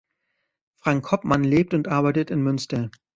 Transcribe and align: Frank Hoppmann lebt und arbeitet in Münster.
Frank 0.77 1.11
Hoppmann 1.11 1.43
lebt 1.43 1.75
und 1.75 1.87
arbeitet 1.87 2.31
in 2.31 2.41
Münster. 2.41 2.89